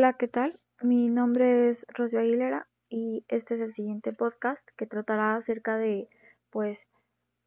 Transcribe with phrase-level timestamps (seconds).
[0.00, 0.58] Hola, ¿qué tal?
[0.80, 6.08] Mi nombre es Rocío Aguilera y este es el siguiente podcast que tratará acerca de
[6.48, 6.88] pues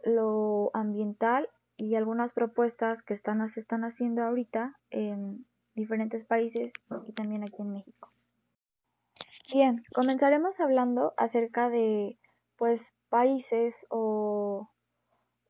[0.04, 6.72] lo ambiental y algunas propuestas que están, se están haciendo ahorita en diferentes países
[7.08, 8.14] y también aquí en México.
[9.52, 12.20] Bien, comenzaremos hablando acerca de
[12.56, 14.70] pues países o,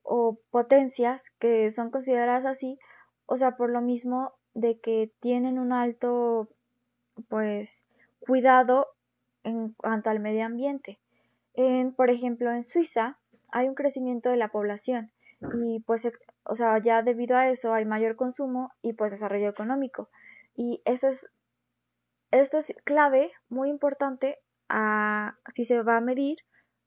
[0.03, 2.79] o potencias que son consideradas así,
[3.25, 6.47] o sea, por lo mismo de que tienen un alto
[7.29, 7.83] pues
[8.19, 8.87] cuidado
[9.43, 10.99] en cuanto al medio ambiente.
[11.53, 13.17] En, por ejemplo, en Suiza
[13.51, 15.11] hay un crecimiento de la población
[15.53, 16.07] y pues,
[16.43, 20.09] o sea, ya debido a eso hay mayor consumo y pues desarrollo económico.
[20.55, 21.27] Y eso es,
[22.31, 26.37] esto es clave, muy importante, a, si se va a medir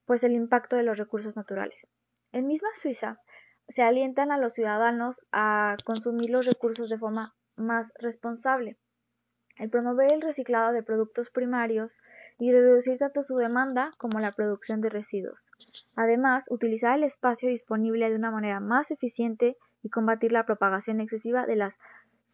[0.07, 1.87] pues el impacto de los recursos naturales.
[2.33, 3.21] En misma Suiza
[3.69, 8.77] se alientan a los ciudadanos a consumir los recursos de forma más responsable
[9.57, 11.93] el promover el reciclado de productos primarios
[12.39, 15.47] y reducir tanto su demanda como la producción de residuos.
[15.97, 21.47] Además, utilizar el espacio disponible de una manera más eficiente y combatir la propagación excesiva
[21.47, 21.79] de las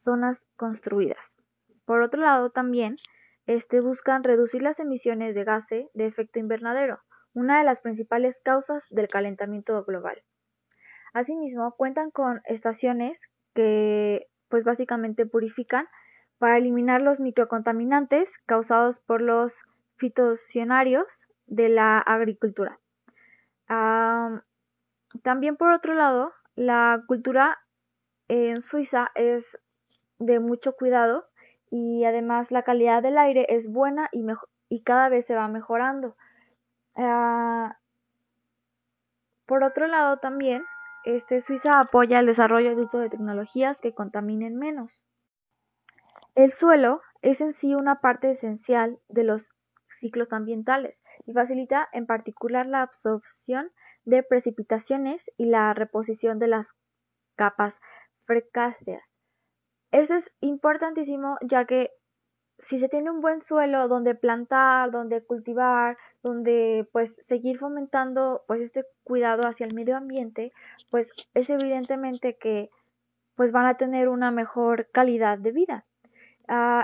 [0.05, 1.37] zonas construidas.
[1.85, 2.97] Por otro lado, también
[3.47, 7.01] este, buscan reducir las emisiones de gases de efecto invernadero,
[7.35, 10.23] una de las principales causas del calentamiento global.
[11.13, 15.87] Asimismo, cuentan con estaciones que pues básicamente purifican
[16.43, 19.63] para eliminar los microcontaminantes causados por los
[19.95, 22.81] fitocionarios de la agricultura.
[25.23, 27.61] también por otro lado, la cultura
[28.27, 29.57] en Suiza es
[30.19, 31.29] de mucho cuidado
[31.71, 36.17] y además la calidad del aire es buena y, cada vez se va mejorando.
[36.97, 37.79] Ah,
[39.47, 40.65] por otro lado también,
[41.05, 45.02] este, Suiza apoya el desarrollo de uso de tecnologías que contaminen menos.
[46.35, 49.51] El suelo es en sí una parte esencial de los
[49.91, 53.71] ciclos ambientales y facilita en particular la absorción
[54.05, 56.75] de precipitaciones y la reposición de las
[57.37, 57.79] capas
[58.25, 59.03] frecáceas.
[59.91, 61.91] Eso es importantísimo ya que
[62.59, 68.63] si se tiene un buen suelo donde plantar, donde cultivar, donde pues seguir fomentando pues
[68.63, 70.53] este cuidado hacia el medio ambiente,
[70.91, 72.71] pues es evidentemente que
[73.35, 75.85] pues van a tener una mejor calidad de vida.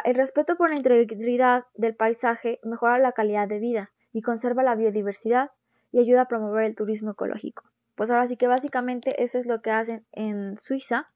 [0.05, 4.75] El respeto por la integridad del paisaje mejora la calidad de vida y conserva la
[4.75, 5.51] biodiversidad
[5.93, 7.65] y ayuda a promover el turismo ecológico.
[7.95, 11.11] Pues ahora sí que básicamente eso es lo que hacen en Suiza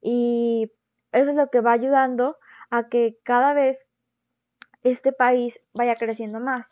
[0.00, 0.72] y
[1.12, 2.36] eso es lo que va ayudando
[2.70, 3.86] a que cada vez
[4.82, 6.70] este país vaya creciendo más.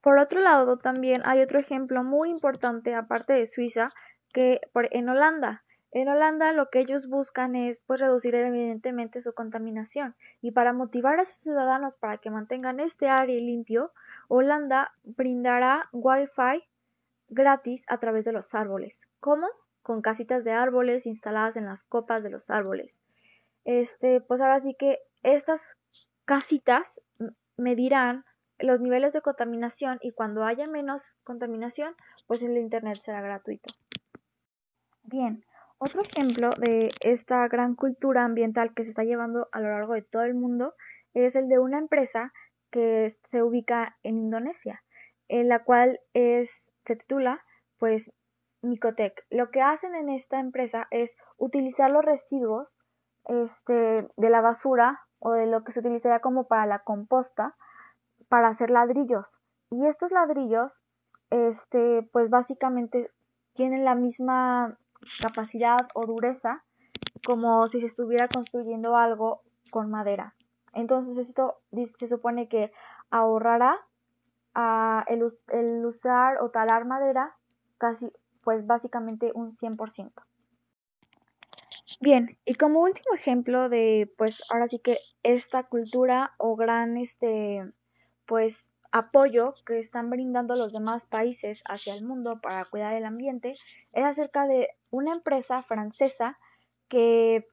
[0.00, 3.88] Por otro lado, también hay otro ejemplo muy importante aparte de Suiza
[4.32, 5.64] que en Holanda.
[5.92, 11.18] En Holanda lo que ellos buscan es pues reducir evidentemente su contaminación y para motivar
[11.18, 13.92] a sus ciudadanos para que mantengan este aire limpio,
[14.28, 16.64] Holanda brindará Wi-Fi
[17.28, 19.00] gratis a través de los árboles.
[19.18, 19.48] ¿Cómo?
[19.82, 23.00] Con casitas de árboles instaladas en las copas de los árboles.
[23.64, 25.76] Este, pues ahora sí que estas
[26.24, 27.00] casitas
[27.56, 28.24] medirán
[28.58, 31.94] los niveles de contaminación y cuando haya menos contaminación,
[32.26, 33.72] pues el internet será gratuito.
[35.02, 35.44] Bien,
[35.80, 40.02] otro ejemplo de esta gran cultura ambiental que se está llevando a lo largo de
[40.02, 40.74] todo el mundo
[41.14, 42.32] es el de una empresa
[42.70, 44.82] que se ubica en Indonesia,
[45.28, 47.42] en la cual es, se titula
[47.78, 48.12] pues
[48.60, 49.24] Micotec.
[49.30, 52.68] Lo que hacen en esta empresa es utilizar los residuos
[53.26, 57.56] este, de la basura o de lo que se utilizaría como para la composta
[58.28, 59.26] para hacer ladrillos.
[59.70, 60.82] Y estos ladrillos,
[61.30, 63.10] este, pues básicamente
[63.54, 64.78] tienen la misma
[65.20, 66.62] capacidad o dureza
[67.24, 70.34] como si se estuviera construyendo algo con madera.
[70.72, 71.60] Entonces esto
[71.98, 72.72] se supone que
[73.10, 73.76] ahorrará
[74.54, 77.36] a el, el, usar o talar madera
[77.78, 80.12] casi pues básicamente un 100%.
[82.00, 87.64] Bien, y como último ejemplo de pues ahora sí que esta cultura o gran este
[88.26, 93.50] pues apoyo que están brindando los demás países hacia el mundo para cuidar el ambiente
[93.92, 96.38] es acerca de una empresa francesa
[96.88, 97.46] que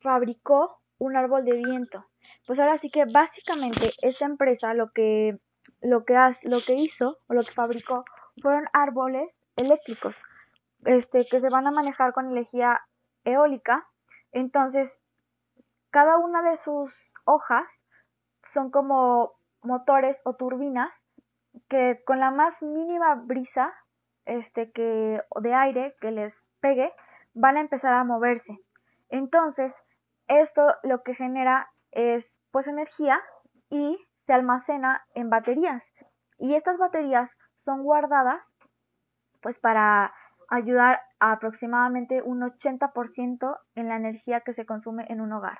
[0.00, 2.06] fabricó un árbol de viento.
[2.46, 5.38] Pues ahora sí que básicamente esta empresa lo que
[5.80, 6.14] lo que,
[6.44, 8.04] lo que hizo o lo que fabricó
[8.40, 10.16] fueron árboles eléctricos
[10.84, 12.80] este que se van a manejar con energía
[13.24, 13.86] eólica.
[14.32, 15.00] Entonces,
[15.90, 16.92] cada una de sus
[17.24, 17.66] hojas
[18.52, 20.90] son como motores o turbinas
[21.68, 23.72] que con la más mínima brisa
[24.24, 26.92] este que de aire que les pegue
[27.34, 28.58] van a empezar a moverse.
[29.08, 29.74] Entonces,
[30.28, 33.20] Esto lo que genera es pues energía
[33.68, 35.92] y se almacena en baterías.
[36.38, 37.30] Y estas baterías
[37.64, 38.40] son guardadas
[39.42, 40.14] pues para
[40.48, 45.58] ayudar a aproximadamente un 80% en la energía que se consume en un hogar.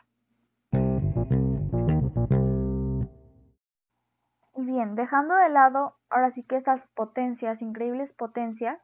[4.54, 8.81] Y bien, dejando de lado ahora sí que estas potencias, increíbles potencias,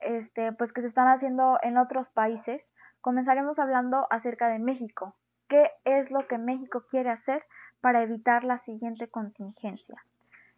[0.00, 2.66] este, pues que se están haciendo en otros países,
[3.00, 5.14] comenzaremos hablando acerca de México.
[5.48, 7.44] ¿Qué es lo que México quiere hacer
[7.80, 10.04] para evitar la siguiente contingencia?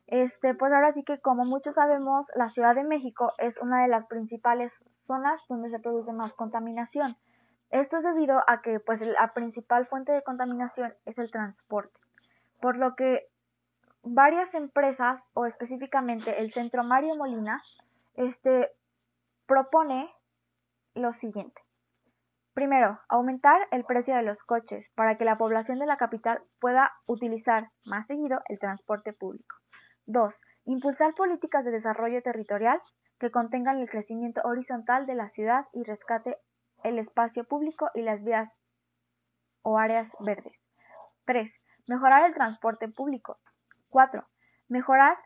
[0.06, 3.88] Este, pues ahora sí que como muchos sabemos, la Ciudad de México es una de
[3.88, 4.72] las principales
[5.06, 7.16] zonas donde se produce más contaminación.
[7.70, 12.00] Esto es debido a que pues la principal fuente de contaminación es el transporte,
[12.62, 13.28] por lo que
[14.14, 17.60] varias empresas o específicamente el Centro Mario Molina
[18.14, 18.70] este
[19.46, 20.10] propone
[20.94, 21.60] lo siguiente.
[22.54, 26.90] Primero, aumentar el precio de los coches para que la población de la capital pueda
[27.06, 29.54] utilizar más seguido el transporte público.
[30.06, 30.34] 2.
[30.64, 32.80] Impulsar políticas de desarrollo territorial
[33.20, 36.36] que contengan el crecimiento horizontal de la ciudad y rescate
[36.82, 38.50] el espacio público y las vías
[39.62, 40.58] o áreas verdes.
[41.26, 41.52] 3.
[41.88, 43.38] Mejorar el transporte público.
[43.88, 44.26] 4.
[44.68, 45.16] Mejorar,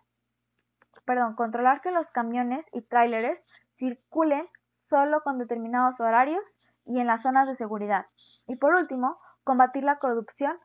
[1.04, 3.38] perdón, controlar que los camiones y tráileres
[3.76, 4.42] circulen
[4.88, 6.42] solo con determinados horarios
[6.84, 8.06] y en las zonas de seguridad.
[8.46, 10.58] Y por último, combatir la corrupción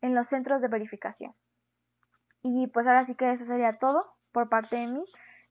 [0.00, 1.34] en los centros de verificación.
[2.42, 5.04] Y pues ahora sí que eso sería todo por parte de mí.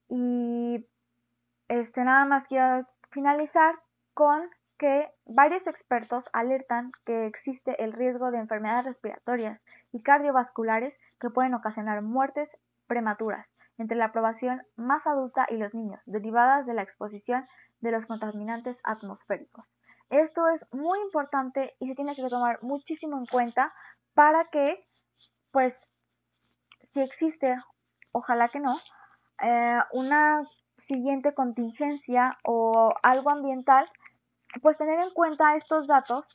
[0.10, 0.88] Y
[1.68, 3.76] este nada más quiero finalizar
[4.14, 4.50] con
[4.82, 9.62] que varios expertos alertan que existe el riesgo de enfermedades respiratorias
[9.92, 12.50] y cardiovasculares que pueden ocasionar muertes
[12.88, 13.48] prematuras
[13.78, 17.48] entre la población más adulta y los niños, derivadas de la exposición
[17.82, 19.68] de los contaminantes atmosféricos.
[20.10, 23.72] Esto es muy importante y se tiene que tomar muchísimo en cuenta
[24.16, 24.84] para que,
[25.52, 25.76] pues,
[26.92, 27.56] si existe,
[28.14, 28.76] ojalá que no,
[29.44, 30.42] eh, una
[30.80, 33.86] siguiente contingencia o algo ambiental,
[34.62, 36.26] pues tener en cuenta estos datos,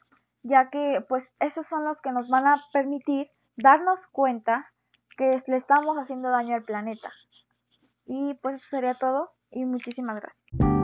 [0.42, 4.72] ya que pues esos son los que nos van a permitir darnos cuenta
[5.16, 7.10] que le estamos haciendo daño al planeta.
[8.04, 10.75] Y pues eso sería todo y muchísimas gracias.